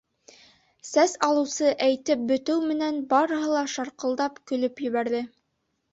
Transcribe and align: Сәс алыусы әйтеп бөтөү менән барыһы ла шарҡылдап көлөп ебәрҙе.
Сәс 0.91 1.13
алыусы 1.27 1.69
әйтеп 1.89 2.25
бөтөү 2.33 2.57
менән 2.71 2.99
барыһы 3.13 3.53
ла 3.53 3.61
шарҡылдап 3.75 4.45
көлөп 4.53 4.83
ебәрҙе. 4.87 5.25